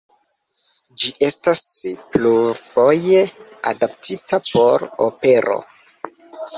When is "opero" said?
5.11-5.63